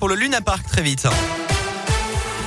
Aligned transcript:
pour 0.00 0.08
le 0.08 0.14
Luna 0.14 0.40
Park 0.40 0.66
très 0.66 0.82
vite. 0.82 1.06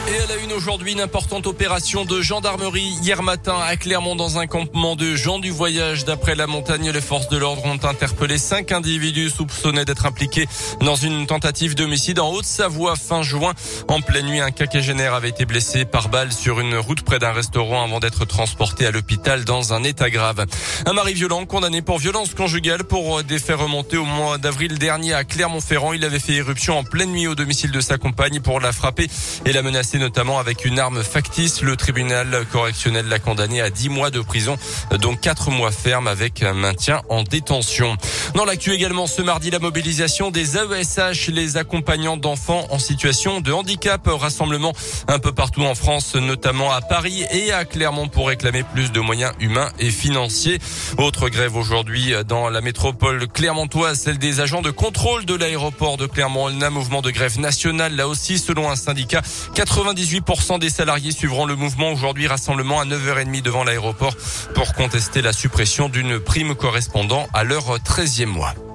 Et 0.05 0.19
à 0.19 0.27
la 0.27 0.35
une 0.35 0.51
aujourd'hui, 0.51 0.91
une 0.91 0.99
importante 0.99 1.47
opération 1.47 2.03
de 2.03 2.21
gendarmerie 2.21 2.97
hier 3.01 3.23
matin 3.23 3.55
à 3.65 3.77
Clermont 3.77 4.17
dans 4.17 4.37
un 4.37 4.47
campement 4.47 4.97
de 4.97 5.15
gens 5.15 5.39
du 5.39 5.49
voyage. 5.49 6.03
D'après 6.03 6.35
la 6.35 6.45
montagne, 6.45 6.89
les 6.89 7.01
forces 7.01 7.29
de 7.29 7.37
l'ordre 7.37 7.63
ont 7.65 7.79
interpellé 7.85 8.37
cinq 8.37 8.73
individus 8.73 9.29
soupçonnés 9.29 9.85
d'être 9.85 10.05
impliqués 10.05 10.45
dans 10.81 10.95
une 10.95 11.25
tentative 11.25 11.75
d'homicide 11.75 12.19
en 12.19 12.31
Haute-Savoie 12.31 12.97
fin 12.97 13.23
juin. 13.23 13.53
En 13.87 14.01
pleine 14.01 14.25
nuit, 14.25 14.41
un 14.41 14.51
quinquagénaire 14.51 15.13
avait 15.13 15.29
été 15.29 15.45
blessé 15.45 15.85
par 15.85 16.09
balle 16.09 16.33
sur 16.33 16.59
une 16.59 16.75
route 16.75 17.03
près 17.03 17.19
d'un 17.19 17.31
restaurant 17.31 17.85
avant 17.85 18.01
d'être 18.01 18.25
transporté 18.25 18.85
à 18.85 18.91
l'hôpital 18.91 19.45
dans 19.45 19.71
un 19.71 19.85
état 19.85 20.09
grave. 20.09 20.45
Un 20.85 20.93
mari 20.93 21.13
violent 21.13 21.45
condamné 21.45 21.81
pour 21.81 21.99
violence 21.99 22.33
conjugale 22.33 22.83
pour 22.83 23.23
des 23.23 23.39
faits 23.39 23.57
remontés 23.57 23.97
au 23.97 24.05
mois 24.05 24.37
d'avril 24.37 24.77
dernier 24.77 25.13
à 25.13 25.23
Clermont-Ferrand. 25.23 25.93
Il 25.93 26.03
avait 26.03 26.19
fait 26.19 26.33
éruption 26.33 26.77
en 26.77 26.83
pleine 26.83 27.11
nuit 27.11 27.27
au 27.27 27.35
domicile 27.35 27.71
de 27.71 27.79
sa 27.79 27.97
compagne 27.97 28.41
pour 28.41 28.59
la 28.59 28.73
frapper 28.73 29.07
et 29.45 29.53
la 29.53 29.61
menacer 29.61 29.92
notamment 29.97 30.39
avec 30.39 30.65
une 30.65 30.79
arme 30.79 31.03
factice. 31.03 31.61
Le 31.61 31.75
tribunal 31.75 32.45
correctionnel 32.51 33.07
l'a 33.07 33.19
condamné 33.19 33.61
à 33.61 33.69
10 33.69 33.89
mois 33.89 34.11
de 34.11 34.21
prison, 34.21 34.57
dont 34.99 35.15
4 35.15 35.51
mois 35.51 35.71
ferme 35.71 36.07
avec 36.07 36.43
un 36.43 36.53
maintien 36.53 37.01
en 37.09 37.23
détention. 37.23 37.97
Dans 38.35 38.45
l'actu 38.45 38.71
également 38.71 39.05
ce 39.05 39.21
mardi, 39.21 39.51
la 39.51 39.59
mobilisation 39.59 40.31
des 40.31 40.57
AESH, 40.57 41.27
les 41.27 41.55
accompagnants 41.57 42.17
d'enfants 42.17 42.65
en 42.71 42.79
situation 42.79 43.41
de 43.41 43.51
handicap, 43.51 44.01
rassemblement 44.07 44.73
un 45.07 45.19
peu 45.19 45.31
partout 45.31 45.61
en 45.61 45.75
France, 45.75 46.15
notamment 46.15 46.71
à 46.71 46.81
Paris 46.81 47.25
et 47.31 47.51
à 47.51 47.63
Clermont 47.63 48.07
pour 48.07 48.29
réclamer 48.29 48.63
plus 48.63 48.91
de 48.91 48.99
moyens 48.99 49.33
humains 49.39 49.69
et 49.77 49.91
financiers. 49.91 50.57
Autre 50.97 51.29
grève 51.29 51.55
aujourd'hui 51.55 52.13
dans 52.27 52.49
la 52.49 52.61
métropole 52.61 53.27
clermontoise, 53.27 53.99
celle 53.99 54.17
des 54.17 54.39
agents 54.39 54.63
de 54.63 54.71
contrôle 54.71 55.25
de 55.25 55.35
l'aéroport 55.35 55.97
de 55.97 56.07
Clermont. 56.07 56.47
Un 56.47 56.69
mouvement 56.71 57.03
de 57.03 57.11
grève 57.11 57.39
nationale, 57.39 57.95
là 57.95 58.07
aussi, 58.07 58.39
selon 58.39 58.71
un 58.71 58.75
syndicat, 58.75 59.21
98% 59.53 60.57
des 60.57 60.71
salariés 60.71 61.11
suivront 61.11 61.45
le 61.45 61.55
mouvement 61.55 61.91
aujourd'hui. 61.91 62.25
Rassemblement 62.25 62.79
à 62.79 62.85
9h30 62.85 63.43
devant 63.43 63.63
l'aéroport 63.63 64.15
pour 64.55 64.73
contester 64.73 65.21
la 65.21 65.33
suppression 65.33 65.87
d'une 65.87 66.19
prime 66.19 66.55
correspondant 66.55 67.27
à 67.33 67.43
leur 67.43 67.77
13e 67.77 68.22
mois. 68.25 68.72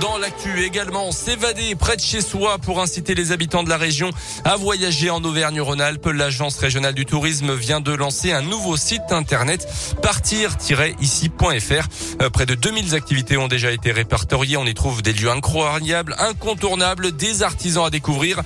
Dans 0.00 0.18
l'actu 0.18 0.62
également, 0.62 1.12
s'évader 1.12 1.74
près 1.74 1.96
de 1.96 2.00
chez 2.00 2.20
soi 2.20 2.58
pour 2.58 2.80
inciter 2.80 3.14
les 3.14 3.32
habitants 3.32 3.62
de 3.62 3.68
la 3.68 3.76
région 3.76 4.10
à 4.44 4.56
voyager 4.56 5.10
en 5.10 5.22
Auvergne-Rhône-Alpes. 5.22 6.06
L'agence 6.06 6.58
régionale 6.58 6.94
du 6.94 7.06
tourisme 7.06 7.54
vient 7.54 7.80
de 7.80 7.92
lancer 7.92 8.32
un 8.32 8.42
nouveau 8.42 8.76
site 8.76 9.10
internet 9.10 9.68
partir-ici.fr. 10.02 11.88
Euh, 12.22 12.30
près 12.30 12.46
de 12.46 12.54
2000 12.54 12.94
activités 12.94 13.36
ont 13.36 13.48
déjà 13.48 13.70
été 13.70 13.92
répertoriées. 13.92 14.56
On 14.56 14.66
y 14.66 14.74
trouve 14.74 15.02
des 15.02 15.12
lieux 15.12 15.30
incroyables, 15.30 16.16
incontournables, 16.18 17.12
des 17.12 17.42
artisans 17.42 17.86
à 17.86 17.90
découvrir 17.90 18.42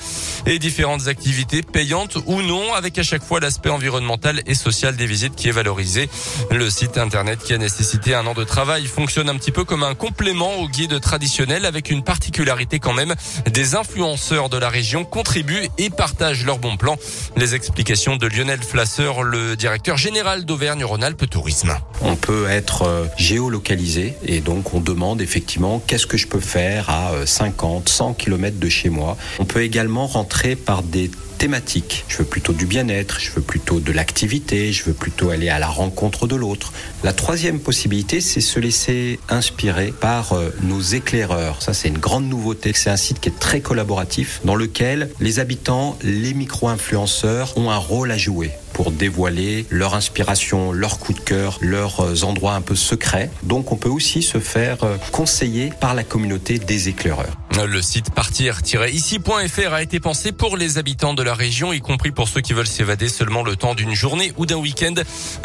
et 0.46 0.58
différentes 0.58 1.08
activités 1.08 1.62
payantes 1.62 2.18
ou 2.26 2.42
non 2.42 2.74
avec 2.74 2.98
à 2.98 3.02
chaque 3.02 3.22
fois 3.22 3.40
l'aspect 3.40 3.70
environnemental 3.70 4.42
et 4.46 4.54
social 4.54 4.96
des 4.96 5.06
visites 5.06 5.34
qui 5.34 5.48
est 5.48 5.52
valorisé. 5.52 6.10
Le 6.50 6.68
site 6.68 6.98
internet 6.98 7.40
qui 7.42 7.54
a 7.54 7.58
nécessité 7.58 8.14
un 8.14 8.26
an 8.26 8.34
de 8.34 8.44
travail 8.44 8.86
fonctionne 8.86 9.28
un 9.28 9.36
petit 9.36 9.52
peu 9.52 9.64
comme 9.64 9.82
un 9.82 9.94
complément 9.94 10.56
au 10.56 10.68
guide 10.68 11.00
traditionnel 11.00 11.37
avec 11.38 11.90
une 11.90 12.02
particularité 12.02 12.80
quand 12.80 12.92
même. 12.92 13.14
Des 13.50 13.76
influenceurs 13.76 14.48
de 14.48 14.56
la 14.56 14.68
région 14.68 15.04
contribuent 15.04 15.68
et 15.78 15.88
partagent 15.88 16.44
leurs 16.44 16.58
bons 16.58 16.76
plans. 16.76 16.96
Les 17.36 17.54
explications 17.54 18.16
de 18.16 18.26
Lionel 18.26 18.60
Flasseur, 18.60 19.22
le 19.22 19.54
directeur 19.54 19.96
général 19.96 20.44
d'Auvergne-Rhône-Alpes 20.44 21.30
Tourisme. 21.30 21.76
On 22.00 22.16
peut 22.16 22.48
être 22.50 22.82
euh, 22.82 23.06
géolocalisé 23.16 24.14
et 24.24 24.40
donc 24.40 24.74
on 24.74 24.80
demande 24.80 25.22
effectivement 25.22 25.80
qu'est-ce 25.86 26.06
que 26.06 26.16
je 26.16 26.26
peux 26.26 26.40
faire 26.40 26.90
à 26.90 27.12
50, 27.24 27.88
100 27.88 28.14
km 28.14 28.58
de 28.58 28.68
chez 28.68 28.88
moi. 28.88 29.16
On 29.38 29.44
peut 29.44 29.62
également 29.62 30.06
rentrer 30.06 30.56
par 30.56 30.82
des 30.82 31.10
thématique. 31.38 32.04
Je 32.08 32.18
veux 32.18 32.24
plutôt 32.24 32.52
du 32.52 32.66
bien-être, 32.66 33.20
je 33.20 33.30
veux 33.30 33.40
plutôt 33.40 33.80
de 33.80 33.92
l'activité, 33.92 34.72
je 34.72 34.84
veux 34.84 34.92
plutôt 34.92 35.30
aller 35.30 35.48
à 35.48 35.58
la 35.58 35.68
rencontre 35.68 36.26
de 36.26 36.36
l'autre. 36.36 36.72
La 37.04 37.12
troisième 37.12 37.60
possibilité, 37.60 38.20
c'est 38.20 38.40
se 38.40 38.58
laisser 38.58 39.20
inspirer 39.28 39.92
par 39.98 40.32
euh, 40.32 40.50
nos 40.62 40.80
éclaireurs. 40.80 41.62
Ça, 41.62 41.72
c'est 41.72 41.88
une 41.88 41.98
grande 41.98 42.28
nouveauté. 42.28 42.72
C'est 42.74 42.90
un 42.90 42.96
site 42.96 43.20
qui 43.20 43.28
est 43.28 43.38
très 43.38 43.60
collaboratif 43.60 44.40
dans 44.44 44.56
lequel 44.56 45.10
les 45.20 45.38
habitants, 45.38 45.96
les 46.02 46.34
micro-influenceurs 46.34 47.56
ont 47.56 47.70
un 47.70 47.76
rôle 47.76 48.10
à 48.10 48.18
jouer 48.18 48.50
pour 48.72 48.90
dévoiler 48.90 49.66
leur 49.70 49.94
inspiration, 49.94 50.72
leur 50.72 50.98
coup 50.98 51.12
de 51.12 51.20
cœur, 51.20 51.58
leurs 51.60 52.00
euh, 52.00 52.22
endroits 52.24 52.54
un 52.54 52.60
peu 52.60 52.74
secrets. 52.74 53.30
Donc 53.42 53.72
on 53.72 53.76
peut 53.76 53.88
aussi 53.88 54.22
se 54.22 54.38
faire 54.38 54.84
euh, 54.84 54.96
conseiller 55.12 55.72
par 55.80 55.94
la 55.94 56.04
communauté 56.04 56.58
des 56.58 56.88
éclaireurs. 56.88 57.36
Le 57.56 57.82
site 57.82 58.10
partir-ici.fr 58.10 59.72
a 59.72 59.82
été 59.82 59.98
pensé 59.98 60.32
pour 60.32 60.56
les 60.56 60.78
habitants 60.78 61.14
de 61.14 61.22
la 61.22 61.34
région, 61.34 61.72
y 61.72 61.80
compris 61.80 62.12
pour 62.12 62.28
ceux 62.28 62.40
qui 62.40 62.52
veulent 62.52 62.68
s'évader 62.68 63.08
seulement 63.08 63.42
le 63.42 63.56
temps 63.56 63.74
d'une 63.74 63.94
journée 63.94 64.32
ou 64.36 64.46
d'un 64.46 64.56
week-end. 64.56 64.94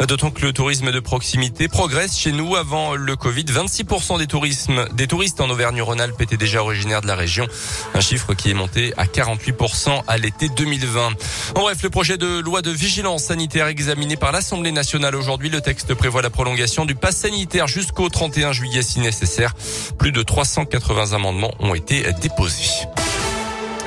D'autant 0.06 0.30
que 0.30 0.42
le 0.42 0.52
tourisme 0.52 0.92
de 0.92 1.00
proximité 1.00 1.66
progresse 1.66 2.16
chez 2.16 2.30
nous 2.30 2.54
avant 2.54 2.94
le 2.94 3.16
Covid. 3.16 3.44
26% 3.44 4.18
des, 4.18 4.26
tourismes, 4.26 4.86
des 4.92 5.06
touristes 5.08 5.40
en 5.40 5.50
Auvergne-Rhône-Alpes 5.50 6.20
étaient 6.20 6.36
déjà 6.36 6.62
originaires 6.62 7.00
de 7.00 7.08
la 7.08 7.16
région. 7.16 7.46
Un 7.94 8.00
chiffre 8.00 8.34
qui 8.34 8.50
est 8.50 8.54
monté 8.54 8.92
à 8.96 9.06
48% 9.06 10.02
à 10.06 10.16
l'été 10.16 10.48
2020. 10.48 11.10
En 11.56 11.60
bref, 11.60 11.82
le 11.82 11.90
projet 11.90 12.16
de 12.16 12.38
loi 12.38 12.62
de 12.62 12.70
vigilance 12.70 13.24
sanitaire 13.24 13.66
examiné 13.66 14.16
par 14.16 14.30
l'Assemblée 14.30 14.72
nationale 14.72 15.16
aujourd'hui. 15.16 15.50
Le 15.50 15.60
texte 15.60 15.94
prévoit 15.94 16.22
la 16.22 16.30
prolongation 16.30 16.84
du 16.84 16.94
pass 16.94 17.16
sanitaire 17.16 17.66
jusqu'au 17.66 18.08
31 18.08 18.52
juillet 18.52 18.82
si 18.82 19.00
nécessaire. 19.00 19.54
Plus 19.98 20.12
de 20.12 20.22
380 20.22 21.12
amendements 21.12 21.54
ont 21.58 21.74
été 21.74 21.93
déposés. 22.20 23.03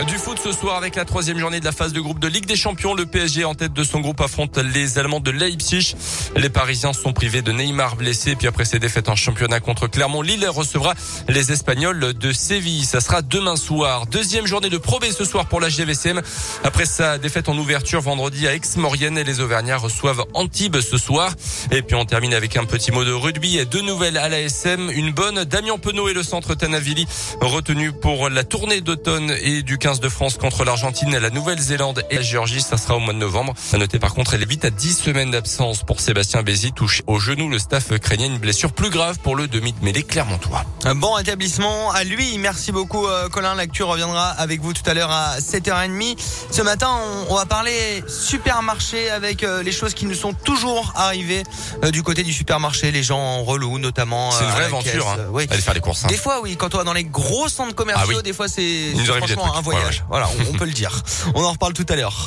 Du 0.05 0.19
foot 0.19 0.39
ce 0.41 0.51
soir 0.51 0.77
avec 0.77 0.95
la 0.95 1.05
troisième 1.05 1.39
journée 1.39 1.59
de 1.59 1.65
la 1.65 1.71
phase 1.71 1.91
de 1.91 1.99
groupe 1.99 2.19
de 2.19 2.27
Ligue 2.27 2.45
des 2.45 2.55
Champions. 2.55 2.93
Le 2.93 3.07
PSG 3.07 3.45
en 3.45 3.55
tête 3.55 3.73
de 3.73 3.83
son 3.83 3.99
groupe 3.99 4.21
affronte 4.21 4.55
les 4.59 4.99
Allemands 4.99 5.19
de 5.19 5.31
Leipzig. 5.31 5.95
Les 6.35 6.49
Parisiens 6.49 6.93
sont 6.93 7.13
privés 7.13 7.41
de 7.41 7.51
Neymar 7.51 7.95
blessé. 7.95 8.35
Puis 8.35 8.47
après 8.47 8.63
ses 8.63 8.77
défaites 8.77 9.09
en 9.09 9.15
championnat 9.15 9.59
contre 9.59 9.87
Clermont, 9.87 10.21
Lille 10.21 10.47
recevra 10.47 10.93
les 11.27 11.51
Espagnols 11.51 12.13
de 12.13 12.31
Séville. 12.31 12.85
Ça 12.85 13.01
sera 13.01 13.23
demain 13.23 13.55
soir. 13.55 14.05
Deuxième 14.05 14.45
journée 14.45 14.69
de 14.69 14.77
Pro 14.77 14.99
ce 15.01 15.25
soir 15.25 15.47
pour 15.47 15.59
la 15.59 15.69
GVCM. 15.69 16.21
Après 16.63 16.85
sa 16.85 17.17
défaite 17.17 17.49
en 17.49 17.57
ouverture 17.57 18.01
vendredi 18.01 18.47
à 18.47 18.53
Aix-Maurienne, 18.53 19.19
les 19.19 19.39
Auvergnats 19.39 19.77
reçoivent 19.77 20.25
Antibes 20.35 20.79
ce 20.79 20.99
soir. 20.99 21.33
Et 21.71 21.81
puis 21.81 21.95
on 21.95 22.05
termine 22.05 22.35
avec 22.35 22.55
un 22.55 22.65
petit 22.65 22.91
mot 22.91 23.03
de 23.03 23.11
rugby 23.11 23.57
et 23.57 23.65
deux 23.65 23.81
nouvelles 23.81 24.17
à 24.17 24.29
la 24.29 24.41
SM. 24.41 24.91
Une 24.91 25.11
bonne, 25.11 25.43
Damien 25.43 25.79
Penaud 25.79 26.07
et 26.07 26.13
le 26.13 26.23
centre 26.23 26.53
Tanavili 26.53 27.07
retenu 27.41 27.91
pour 27.91 28.29
la 28.29 28.43
tournée 28.43 28.81
d'automne 28.81 29.33
et 29.41 29.63
du 29.63 29.79
de 29.87 30.09
France 30.09 30.37
contre 30.37 30.65
l'Argentine, 30.65 31.17
la 31.17 31.29
Nouvelle-Zélande 31.29 32.03
et 32.09 32.15
la 32.15 32.21
Géorgie. 32.21 32.59
Ça 32.59 32.75
sera 32.75 32.97
au 32.97 32.99
mois 32.99 33.13
de 33.13 33.19
novembre. 33.19 33.53
À 33.71 33.77
noter 33.77 33.99
par 33.99 34.13
contre, 34.13 34.33
elle 34.33 34.41
est 34.41 34.49
vite 34.49 34.65
à 34.65 34.69
10 34.69 34.97
semaines 34.97 35.31
d'absence 35.31 35.83
pour 35.83 36.01
Sébastien 36.01 36.43
Bézi, 36.43 36.73
touché 36.73 37.03
au 37.07 37.19
genou. 37.19 37.47
Le 37.47 37.57
staff 37.57 37.97
craignait 37.99 38.27
une 38.27 38.37
blessure 38.37 38.73
plus 38.73 38.89
grave 38.89 39.17
pour 39.19 39.37
le 39.37 39.47
demi 39.47 39.71
de 39.71 39.85
mêlée 39.85 40.03
clermontois. 40.03 40.65
Un 40.83 40.95
bon 40.95 41.17
établissement 41.17 41.89
à 41.91 42.03
lui. 42.03 42.37
Merci 42.37 42.73
beaucoup, 42.73 43.07
euh, 43.07 43.29
Colin. 43.29 43.55
L'actu 43.55 43.83
reviendra 43.83 44.27
avec 44.27 44.59
vous 44.59 44.73
tout 44.73 44.83
à 44.87 44.93
l'heure 44.93 45.09
à 45.09 45.39
7h30. 45.39 46.17
Ce 46.51 46.61
matin, 46.61 46.89
on, 47.29 47.35
va 47.35 47.45
parler 47.45 48.03
supermarché 48.09 49.09
avec 49.09 49.43
euh, 49.43 49.63
les 49.63 49.71
choses 49.71 49.93
qui 49.93 50.05
nous 50.05 50.15
sont 50.15 50.33
toujours 50.33 50.91
arrivées 50.97 51.43
euh, 51.85 51.91
du 51.91 52.03
côté 52.03 52.23
du 52.23 52.33
supermarché. 52.33 52.91
Les 52.91 53.03
gens 53.03 53.19
en 53.19 53.43
relou, 53.45 53.79
notamment. 53.79 54.31
C'est 54.31 54.43
une 54.43 54.51
vraie 54.51 54.65
aventure. 54.65 55.07
Hein. 55.07 55.27
Oui. 55.31 55.47
Aller 55.49 55.61
faire 55.61 55.73
les 55.73 55.79
courses. 55.79 56.03
Hein. 56.03 56.09
Des 56.09 56.17
fois, 56.17 56.41
oui. 56.41 56.57
Quand 56.57 56.75
on 56.75 56.79
va 56.79 56.83
dans 56.83 56.93
les 56.93 57.05
gros 57.05 57.47
centres 57.47 57.73
commerciaux, 57.73 58.17
ah 58.19 58.21
des 58.21 58.33
fois, 58.33 58.49
c'est 58.49 58.93
franchement 59.05 59.55
un 59.55 59.61
voyage. 59.61 59.76
Voilà, 60.09 60.27
on, 60.49 60.53
peut 60.53 60.65
le 60.65 60.71
dire. 60.71 61.01
On 61.35 61.43
en 61.43 61.51
reparle 61.51 61.73
tout 61.73 61.85
à 61.89 61.95
l'heure. 61.95 62.25